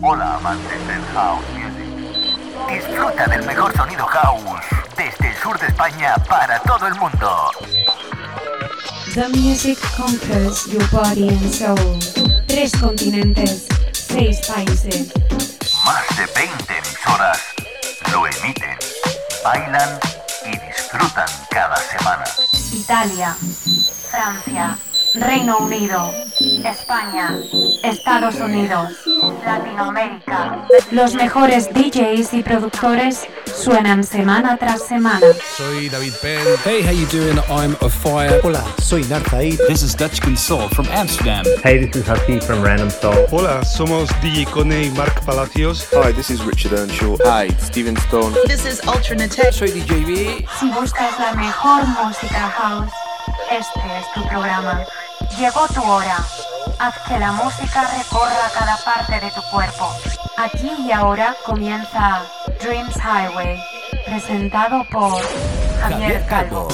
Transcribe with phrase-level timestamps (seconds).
[0.00, 1.88] Hola amantes del house music.
[2.68, 4.60] Disfruta del mejor sonido house
[4.96, 7.50] desde el sur de España para todo el mundo.
[9.14, 11.98] The music conquers your body and soul.
[12.46, 15.12] Tres continentes, seis países.
[15.84, 17.40] Más de 20 emisoras
[18.12, 18.78] lo emiten,
[19.42, 19.98] bailan
[20.46, 22.24] y disfrutan cada semana.
[22.72, 23.36] Italia,
[24.08, 24.78] Francia,
[25.14, 26.12] Reino Unido,
[26.64, 27.38] España,
[27.82, 28.90] Estados Unidos,
[29.44, 30.66] Latinoamérica.
[30.90, 35.26] Los mejores DJs y productores suenan semana tras semana.
[35.56, 36.46] Soy David Penn.
[36.64, 37.38] Hey, how you doing?
[37.48, 38.40] I'm a fire.
[38.42, 39.58] Hola, soy Narzaid.
[39.66, 41.44] This is Dutch Console from Amsterdam.
[41.62, 43.26] Hey, this is Hafiz from Random Soul.
[43.30, 45.86] Hola, somos DJ Cone y Mark Palacios.
[45.92, 47.16] Hi, this is Richard Earnshaw.
[47.24, 48.34] Hi, Steven Stone.
[48.46, 49.52] This is Ultra Natek.
[49.52, 50.46] Soy DJ B.
[50.60, 52.92] Si buscas la mejor música house,
[53.50, 54.84] este es tu programa.
[55.36, 56.16] Llegó tu hora.
[56.78, 59.92] Haz que la música recorra cada parte de tu cuerpo.
[60.36, 62.22] Aquí y ahora comienza
[62.60, 63.60] Dreams Highway,
[64.06, 65.20] presentado por
[65.80, 66.68] Javier Calvo.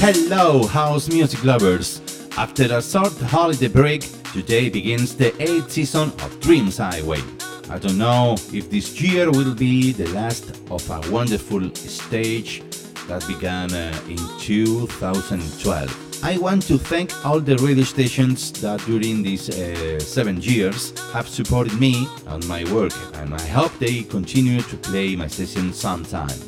[0.00, 2.00] Hello, house music lovers.
[2.38, 7.20] After a short holiday break, today begins the eighth season of Dreams Highway.
[7.68, 12.62] I don't know if this year will be the last of a wonderful stage
[13.08, 16.24] that began uh, in 2012.
[16.24, 21.26] I want to thank all the radio stations that during these uh, seven years have
[21.26, 26.38] supported me and my work, and I hope they continue to play my sessions sometime.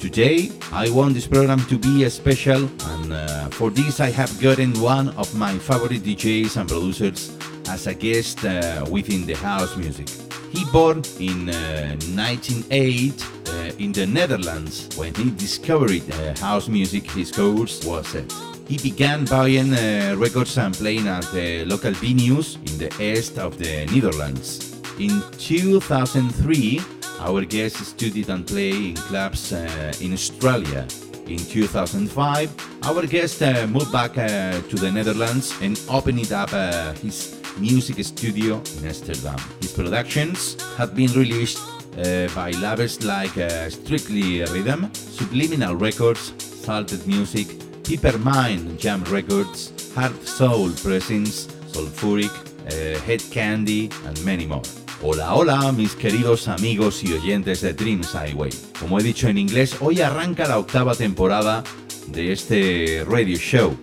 [0.00, 4.72] Today, I want this program to be special, and uh, for this, I have gotten
[4.80, 7.36] one of my favorite DJs and producers
[7.68, 10.08] as a guest uh, within the house music.
[10.50, 13.12] He born in uh, 1908
[13.46, 14.88] uh, in the Netherlands.
[14.96, 18.32] When he discovered uh, house music, his course was set.
[18.66, 23.58] He began buying uh, records and playing at the local venues in the east of
[23.58, 24.80] the Netherlands.
[24.98, 26.80] In 2003,
[27.20, 30.86] our guest studied and played in clubs uh, in Australia.
[31.26, 32.50] In 2005,
[32.84, 38.04] our guest uh, moved back uh, to the Netherlands and opened up uh, his music
[38.04, 39.38] studio in Amsterdam.
[39.60, 41.58] His productions have been released
[41.98, 47.46] uh, by labels like uh, Strictly Rhythm, Subliminal Records, Salted Music,
[47.84, 52.32] Peppermine Jam Records, Hard Soul Pressings, Sulfuric,
[53.04, 54.62] Head Candy, and many more.
[55.02, 58.50] Hola, hola, mis queridos amigos y oyentes de Dreams Highway.
[58.78, 61.64] Como he dicho en inglés, hoy arranca la octava temporada
[62.08, 63.74] de este radio show,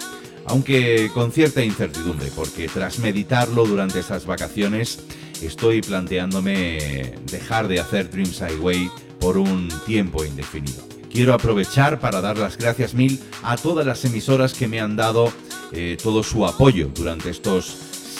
[0.45, 4.99] aunque con cierta incertidumbre, porque tras meditarlo durante esas vacaciones,
[5.41, 10.83] estoy planteándome dejar de hacer Dreams Highway por un tiempo indefinido.
[11.11, 15.33] Quiero aprovechar para dar las gracias mil a todas las emisoras que me han dado
[15.71, 17.75] eh, todo su apoyo durante estos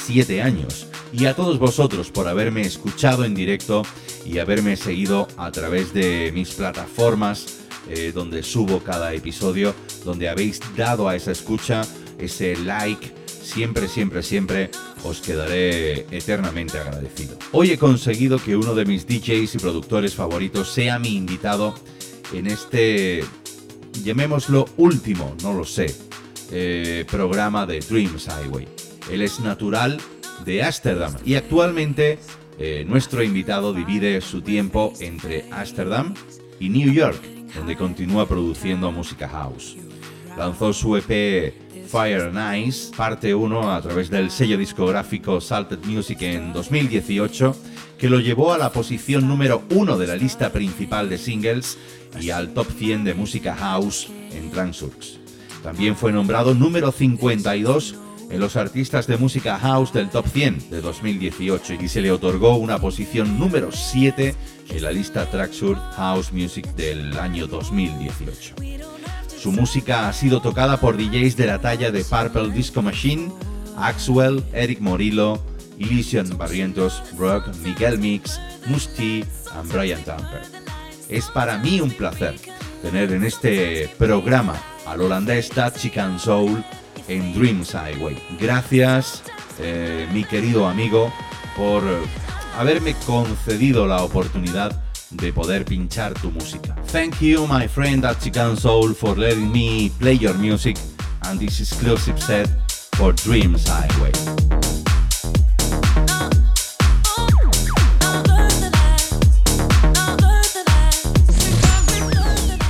[0.08, 3.84] siete años y a todos vosotros por haberme escuchado en directo
[4.26, 7.60] y haberme seguido a través de mis plataformas
[7.90, 9.74] eh, donde subo cada episodio,
[10.04, 11.84] donde habéis dado a esa escucha
[12.20, 13.14] ese like.
[13.42, 14.72] Siempre, siempre, siempre
[15.06, 17.38] os quedaré eternamente agradecido.
[17.54, 21.76] Hoy he conseguido que uno de mis DJs y productores favoritos sea mi invitado
[22.34, 23.24] en este,
[24.04, 25.96] llamémoslo último, no lo sé,
[26.52, 28.68] eh, programa de Dreams Highway.
[29.10, 29.98] Él es natural
[30.48, 32.20] de Ámsterdam y actualmente
[32.58, 36.14] eh, nuestro invitado divide su tiempo entre Ámsterdam
[36.58, 37.22] y New York,
[37.54, 39.76] donde continúa produciendo música house.
[40.38, 41.54] Lanzó su EP
[41.88, 47.56] Fire and parte 1, a través del sello discográfico Salted Music en 2018,
[47.98, 51.78] que lo llevó a la posición número 1 de la lista principal de singles
[52.22, 55.20] y al top 100 de música house en Transurks.
[55.62, 57.96] También fue nombrado número 52
[58.30, 62.56] en los artistas de música house del Top 100 de 2018 y se le otorgó
[62.58, 64.36] una posición número 7
[64.70, 68.56] en la lista Tracksur House Music del año 2018.
[69.38, 73.32] Su música ha sido tocada por DJs de la talla de Purple Disco Machine,
[73.78, 75.40] Axwell, Eric Morillo,
[75.80, 79.26] Elysian Barrientos, Rock, Miguel Mix, Musti y
[79.72, 80.42] Brian Tamper.
[81.08, 82.36] Es para mí un placer
[82.82, 86.64] tener en este programa al holandés Dutch and Soul
[87.08, 88.18] en Dreams Highway.
[88.40, 89.24] Gracias,
[89.60, 91.12] eh, mi querido amigo,
[91.56, 91.84] por
[92.58, 96.76] haberme concedido la oportunidad de poder pinchar tu música.
[96.92, 100.78] Thank you, my friend at Chican Soul, for letting me play your music
[101.24, 102.48] and this exclusive set
[102.96, 104.12] for Dreams Highway.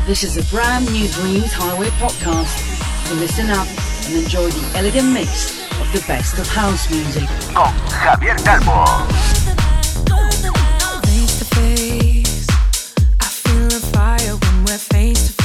[0.05, 2.75] This is a brand new Dreams Highway podcast.
[3.19, 3.67] Listen up
[4.07, 7.27] and enjoy the elegant mix of the best of house music.
[7.53, 8.85] Con Javier Calvo.
[14.91, 15.36] Hey,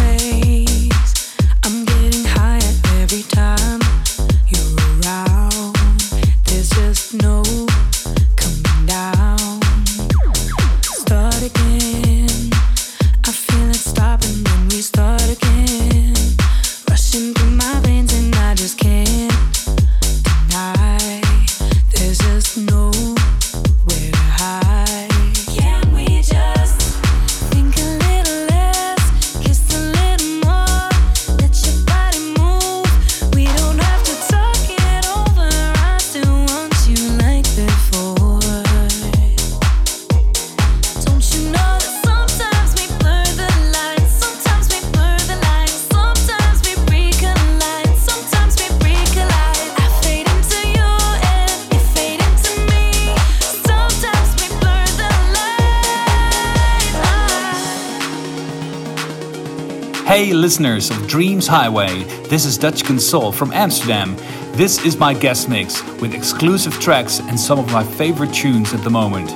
[60.43, 64.17] listeners of Dreams Highway, this is Dutch Console from Amsterdam.
[64.57, 68.83] This is my guest mix with exclusive tracks and some of my favorite tunes at
[68.83, 69.31] the moment.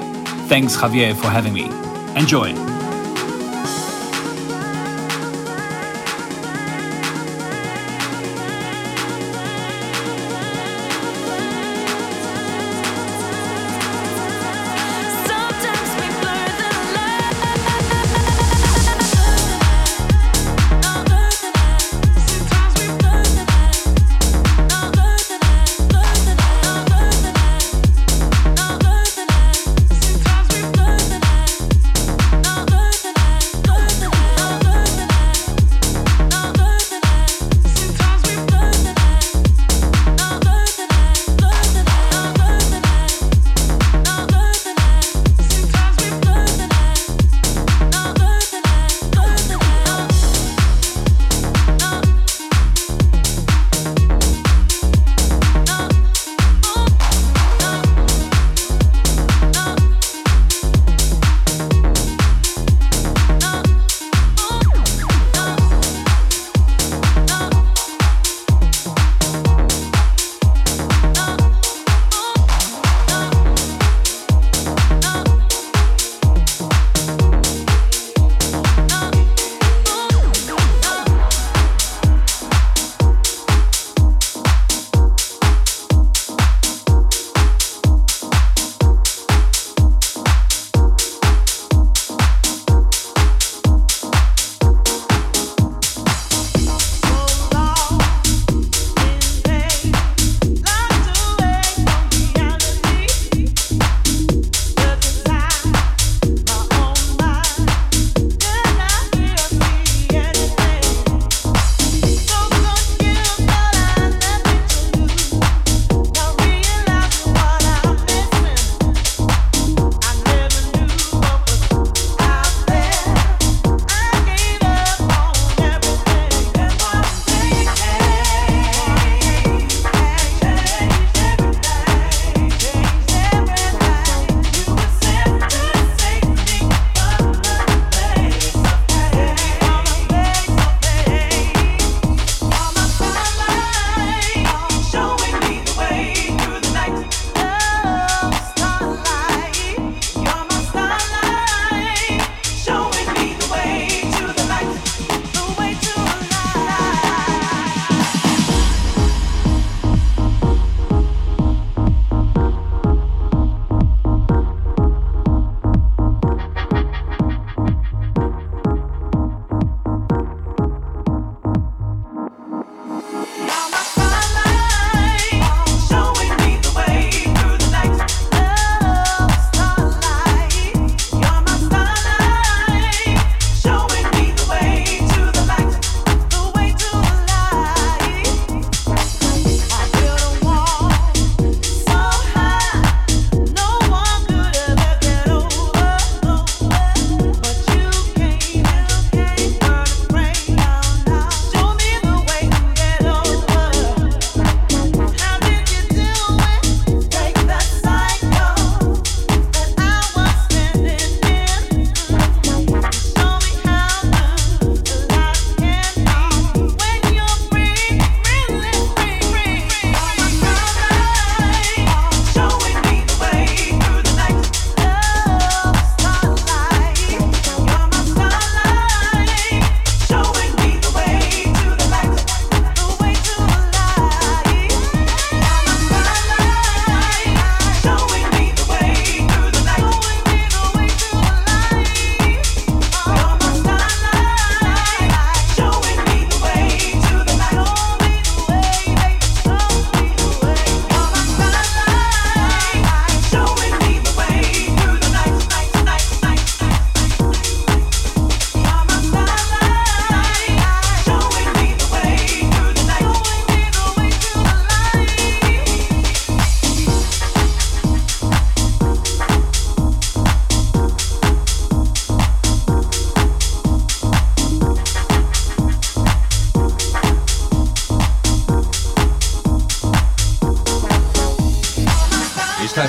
[0.49, 1.67] Thanks, Javier, for having me.
[2.21, 2.76] Enjoy.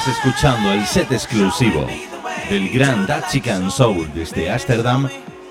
[0.08, 1.86] Escuchando el set exclusivo
[2.50, 5.10] del gran Dutchican Soul desde Ámsterdam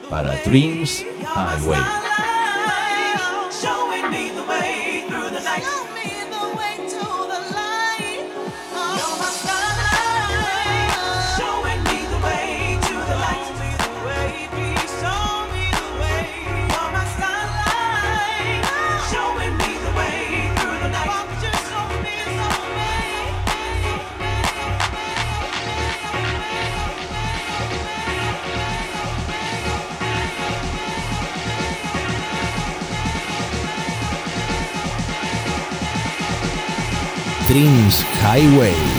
[0.09, 2.06] para Dreams Highway.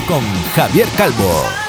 [0.08, 0.24] con
[0.56, 1.67] Javier Calvo.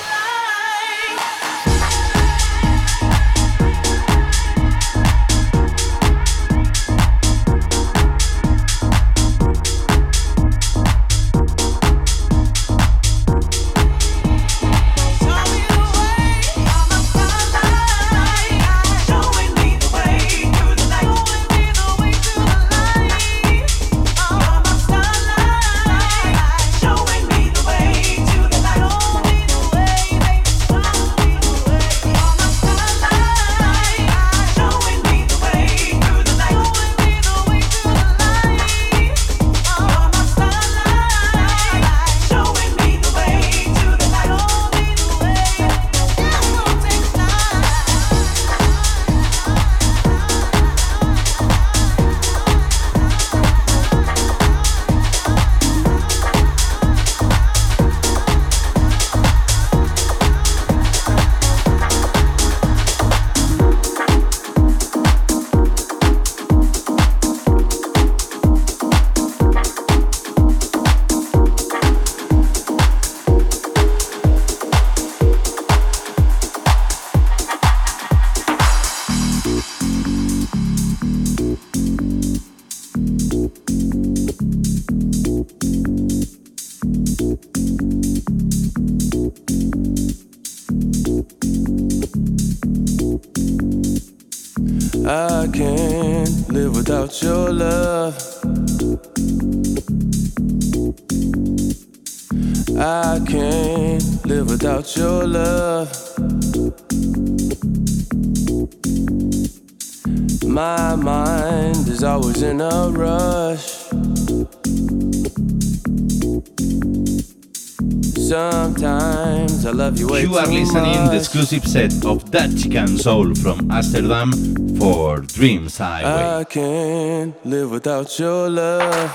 [119.49, 119.67] times.
[119.67, 121.11] I love you way You are listening much.
[121.11, 124.33] the exclusive set of Dutchican Soul from Amsterdam
[124.79, 126.41] for Dreams Highway.
[126.41, 129.11] I can't live without your love.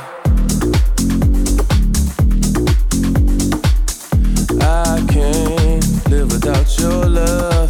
[4.62, 7.63] I can't live without your love.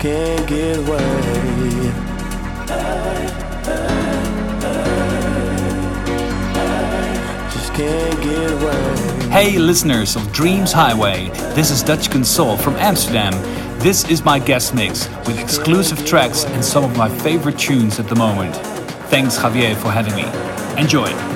[0.00, 0.98] can't get away.
[7.50, 9.28] Just can't get away.
[9.28, 13.34] Hey, listeners of Dreams Highway, this is Dutch Console from Amsterdam.
[13.80, 18.08] This is my guest mix with exclusive tracks and some of my favorite tunes at
[18.08, 18.56] the moment.
[19.10, 20.24] Thanks, Javier, for having me.
[20.80, 21.29] Enjoy.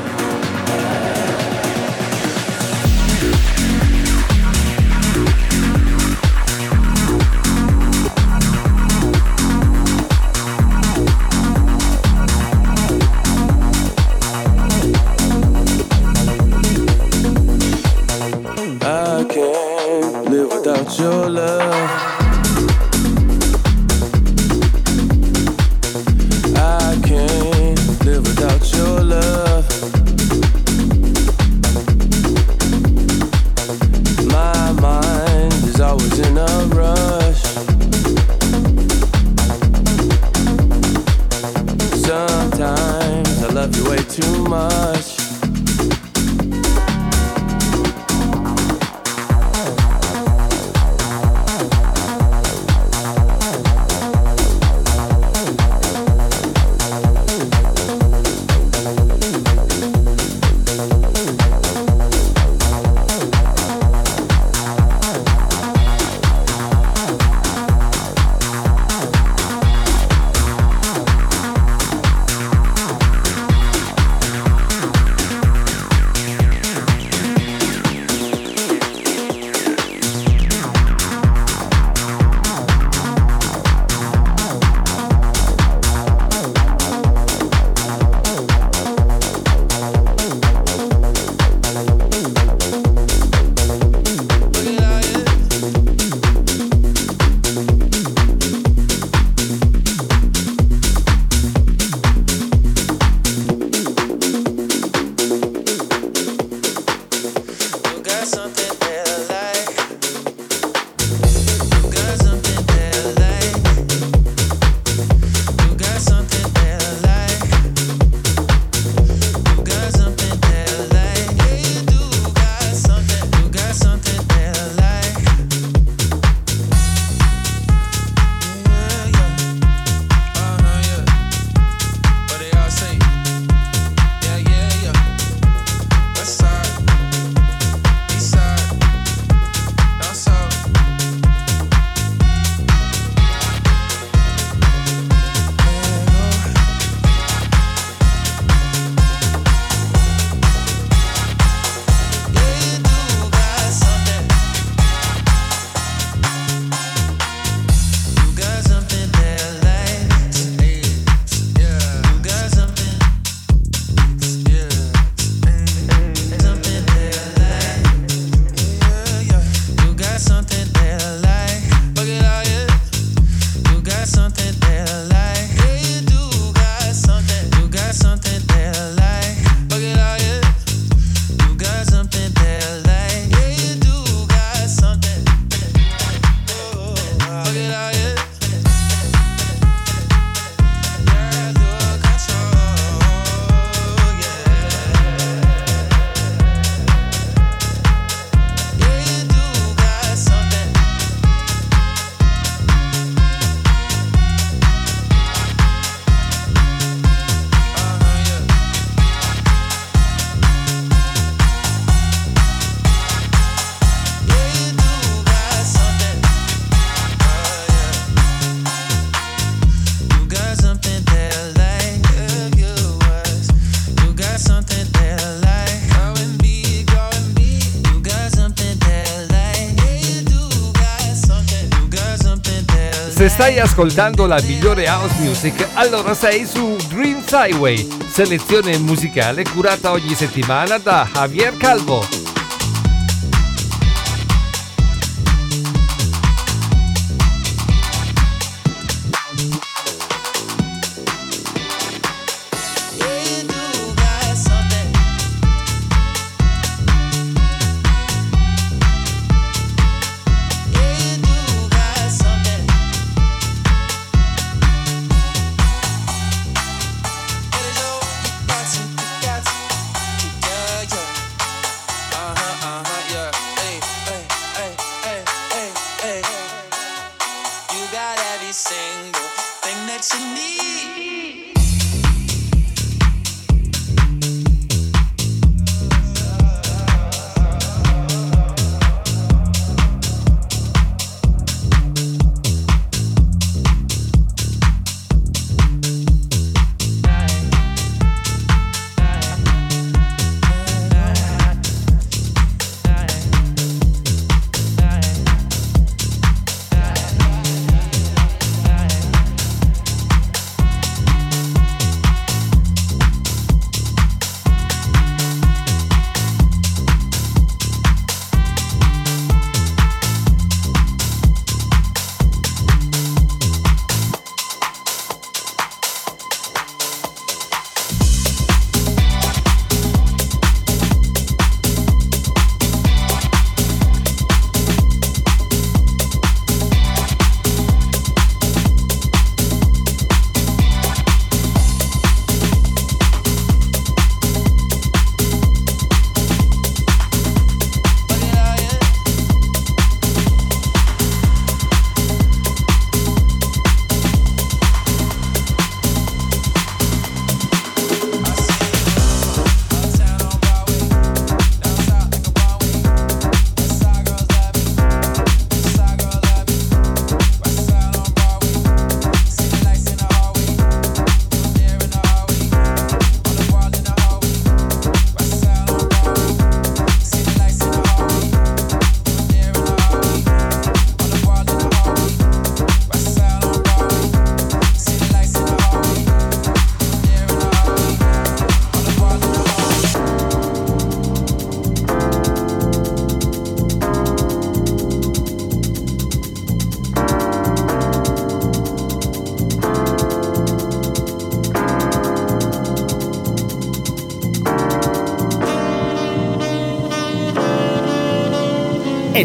[233.29, 240.15] Stai ascoltando la migliore house music, allora sei su Dreams Highway, selezione musicale curata ogni
[240.15, 242.24] settimana da Javier Calvo.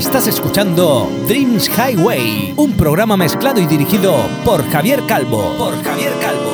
[0.09, 5.55] Estás escuchando Dreams Highway, un programa mezclado y dirigido por Javier Calvo.
[5.55, 6.48] Por Javier Calvo.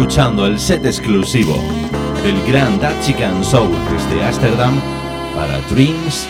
[0.00, 1.54] Escuchando el set exclusivo
[2.22, 4.80] del gran Dutch Soul desde Ámsterdam
[5.34, 6.26] para Dreams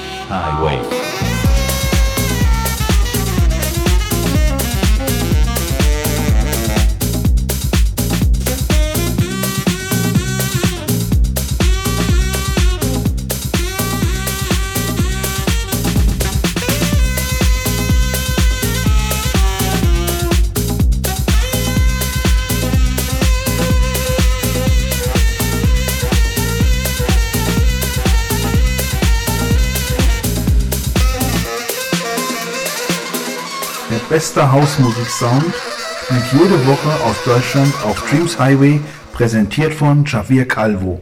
[34.30, 38.78] bester Hausmusik-Sound wird jede Woche aus Deutschland auf Dreams Highway
[39.12, 41.00] präsentiert von Javier Calvo.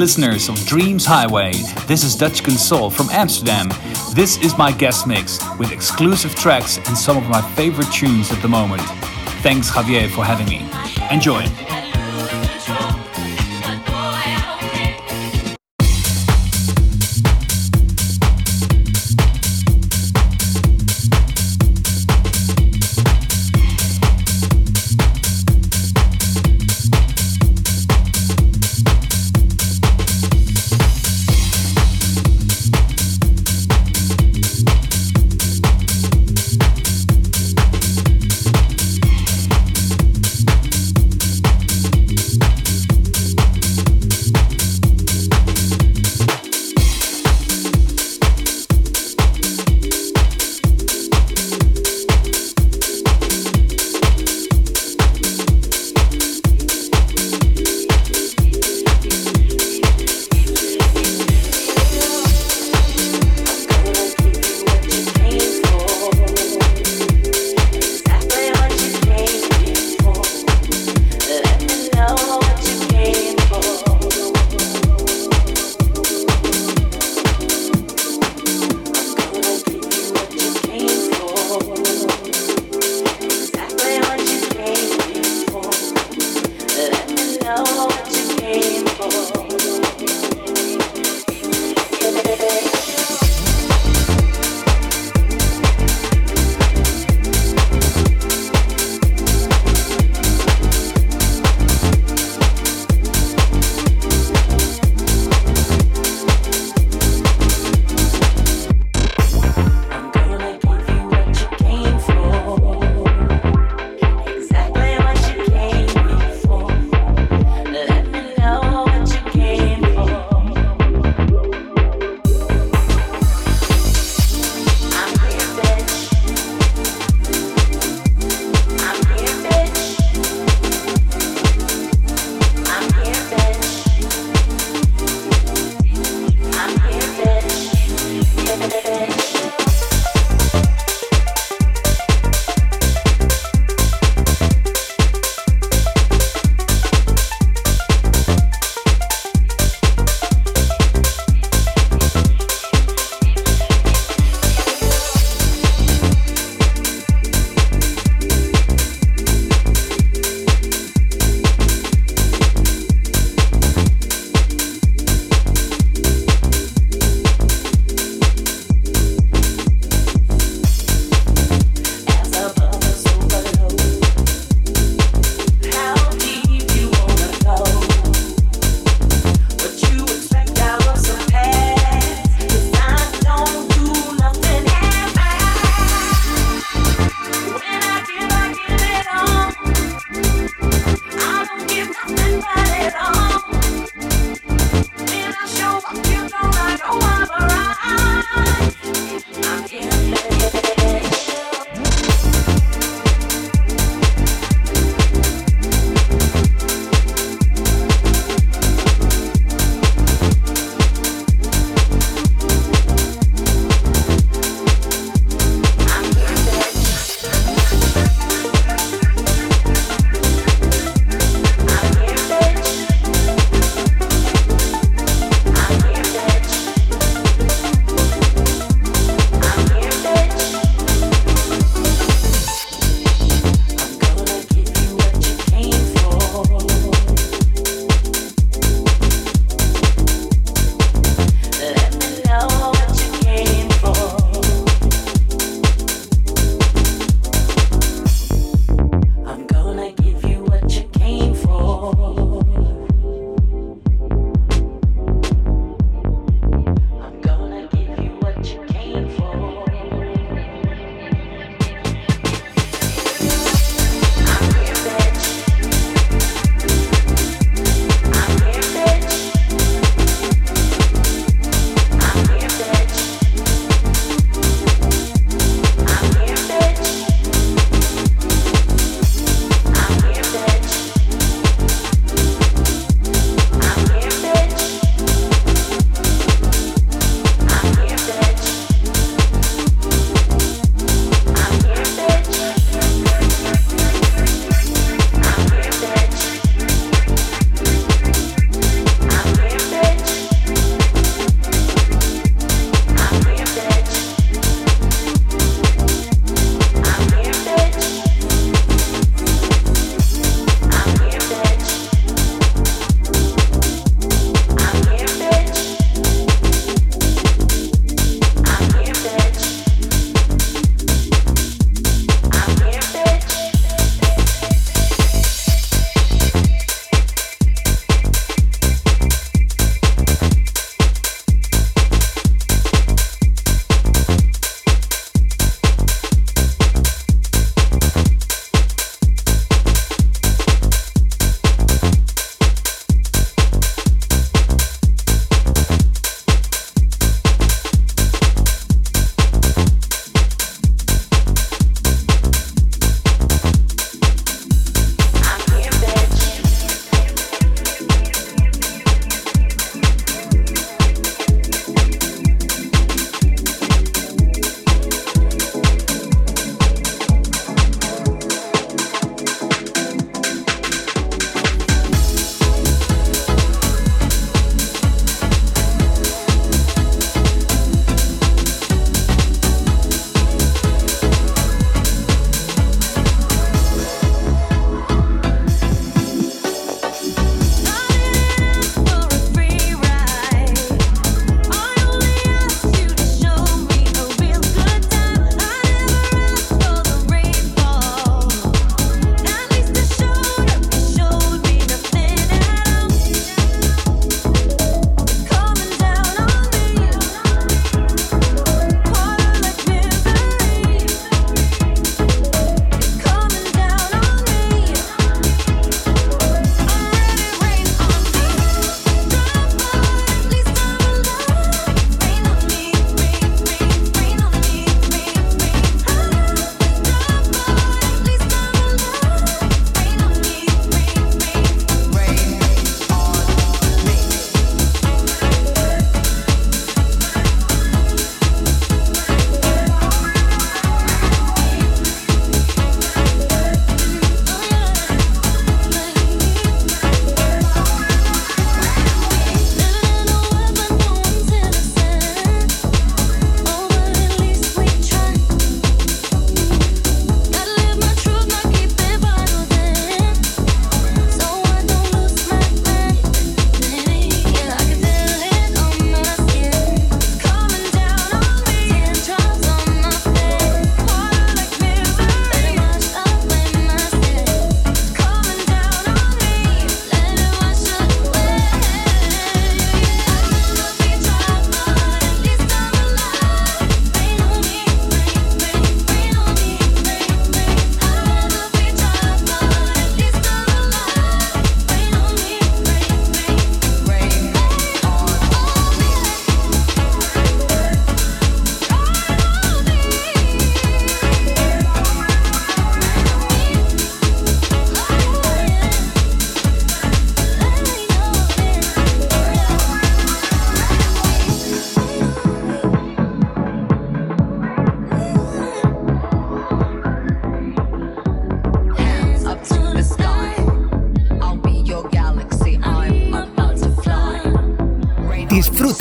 [0.00, 1.52] Listeners of Dreams Highway,
[1.86, 3.68] this is Dutch Console from Amsterdam.
[4.14, 8.40] This is my guest mix with exclusive tracks and some of my favorite tunes at
[8.40, 8.80] the moment.
[9.42, 10.66] Thanks, Javier, for having me.
[11.14, 11.44] Enjoy.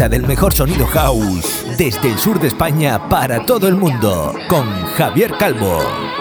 [0.10, 4.66] Del mejor sonido house desde el sur de España para todo el mundo con
[4.98, 6.19] Javier Calvo.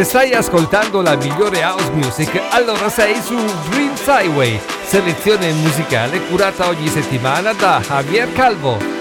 [0.00, 3.36] Se stai ascoltando la migliore house music, allora sei su
[3.68, 8.99] Dreams Highway, selezione musicale curata ogni settimana da Javier Calvo.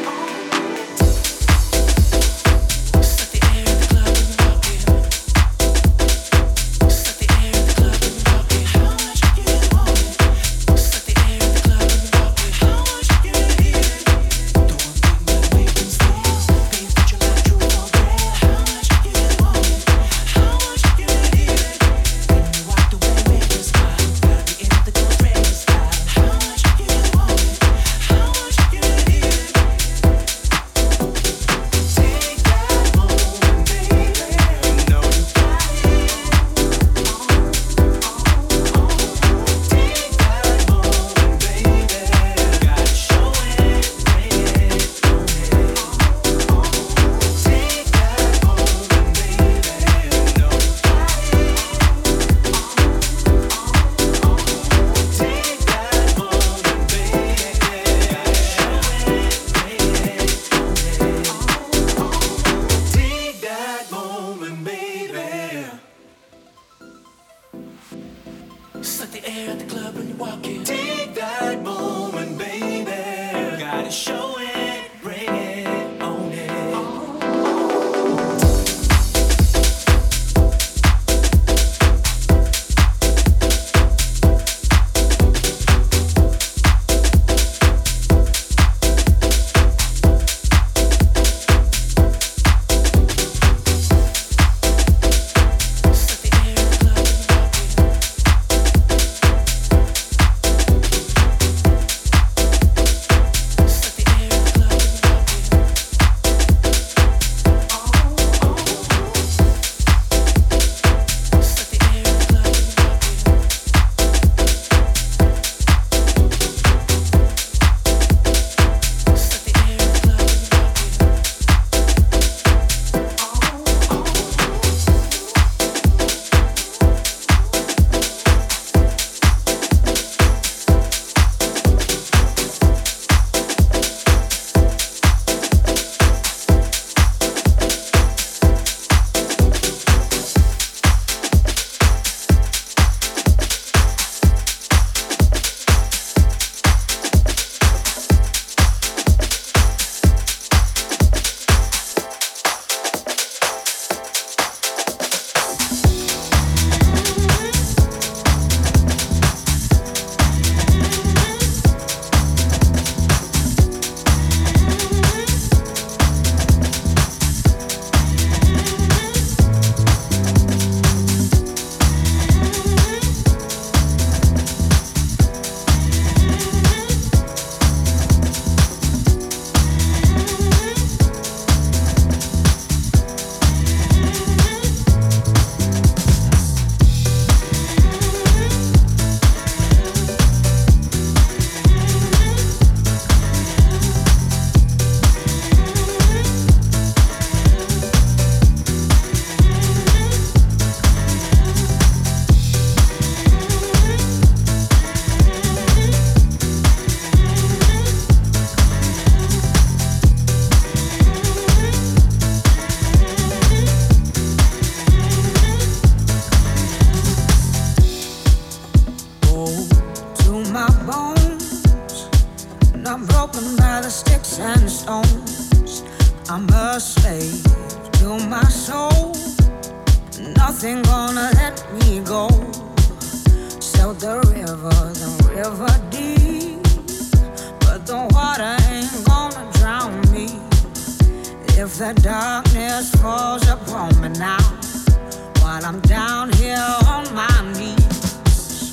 [245.60, 246.57] while I'm down here
[246.88, 248.72] on my knees.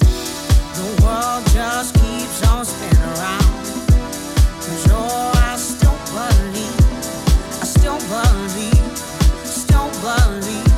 [0.78, 3.64] The world just keeps on spinning around.
[4.62, 6.80] Cause oh, I still believe,
[7.60, 8.98] I still believe,
[9.44, 10.72] still believe,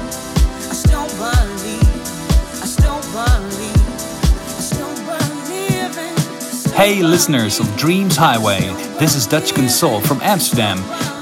[0.68, 1.88] I still believe,
[2.62, 3.82] I still believe,
[4.56, 5.98] I still believe.
[6.68, 8.61] I hey, listeners of Dreams Highway,
[8.98, 10.78] this is Dutch Console from Amsterdam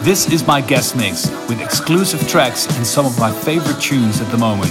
[0.07, 4.31] this is my guest mix with exclusive tracks and some of my favorite tunes at
[4.31, 4.71] the moment.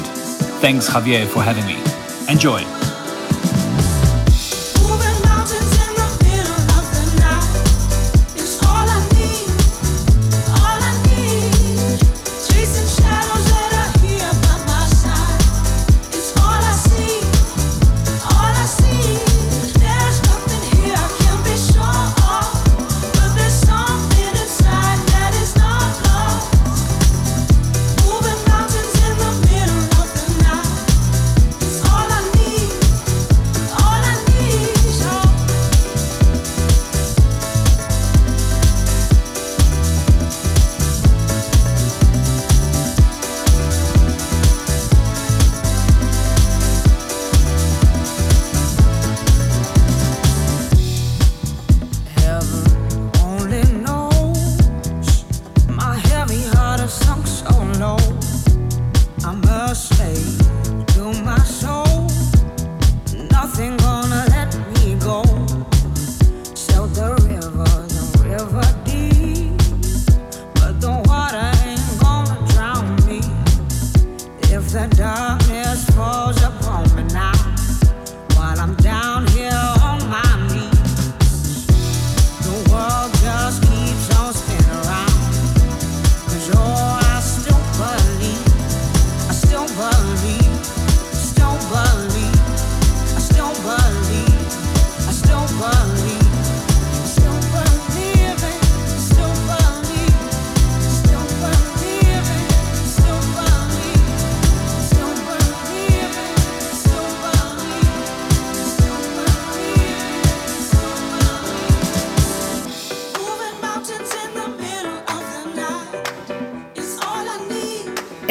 [0.62, 1.76] Thanks, Javier, for having me.
[2.32, 2.85] Enjoy.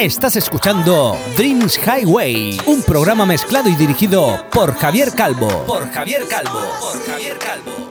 [0.05, 5.65] Estás escuchando Dreams Highway, un programa mezclado y dirigido por Javier Calvo.
[5.65, 6.61] Por Javier Calvo.
[6.79, 7.84] Por Javier Calvo.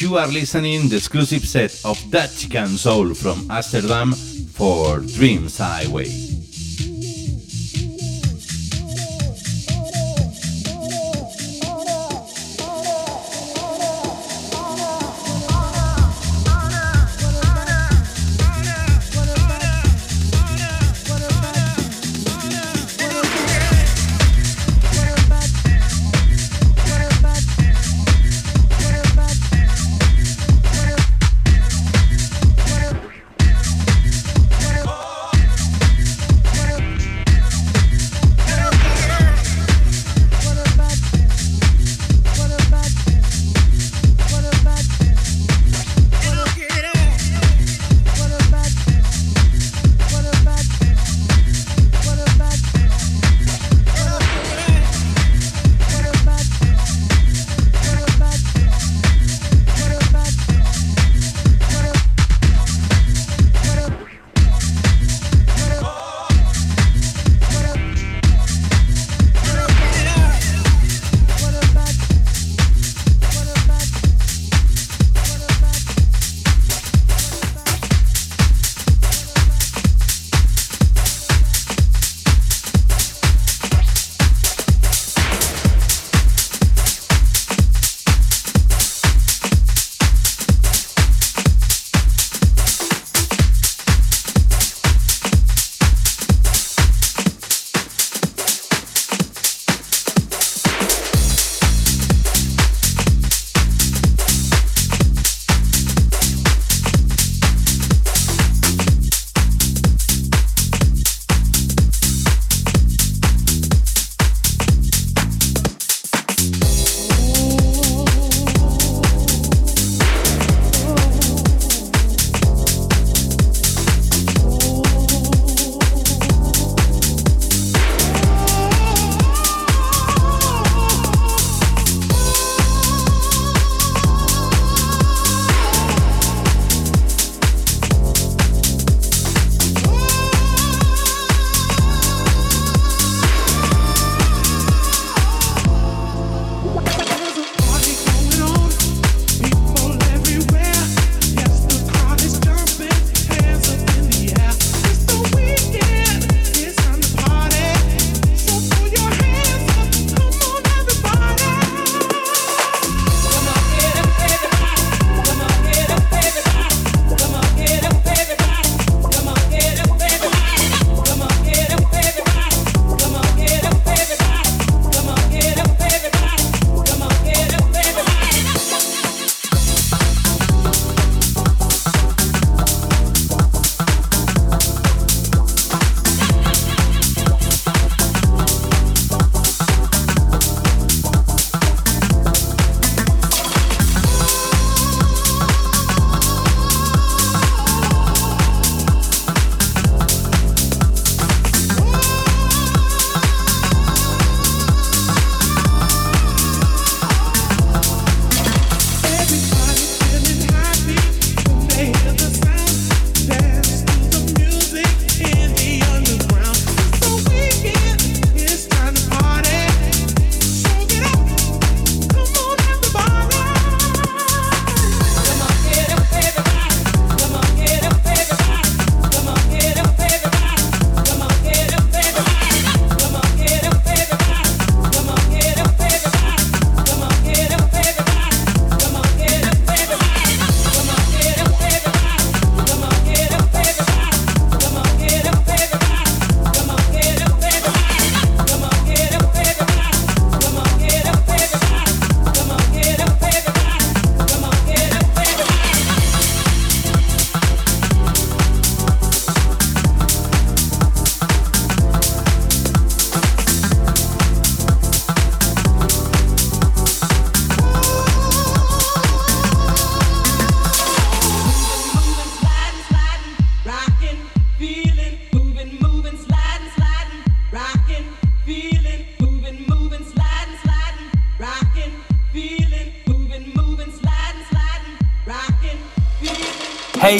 [0.00, 6.33] You are listening the exclusive set of Dutch Can Soul from Amsterdam for Dreams Highway.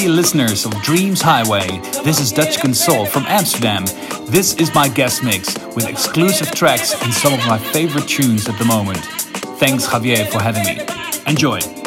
[0.07, 1.67] Listeners of Dreams Highway,
[2.03, 3.85] this is Dutch Console from Amsterdam.
[4.27, 8.57] This is my guest mix with exclusive tracks and some of my favorite tunes at
[8.59, 8.99] the moment.
[9.59, 10.85] Thanks, Javier, for having me.
[11.27, 11.84] Enjoy.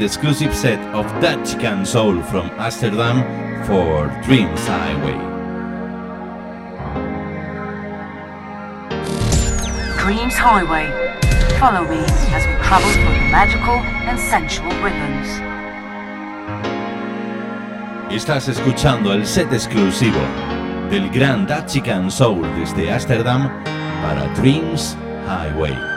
[0.00, 3.20] The exclusive set of Dutch Can Soul from Amsterdam
[3.66, 5.18] for Dreams Highway.
[9.98, 10.88] Dreams Highway.
[11.60, 12.00] Follow me
[12.32, 13.76] as we travel through the magical
[14.08, 15.28] and sensual rhythms.
[18.10, 20.20] Estás escuchando el set exclusivo
[20.88, 23.50] del gran Dutch Can Soul desde Amsterdam
[24.00, 24.96] para Dreams
[25.26, 25.89] Highway.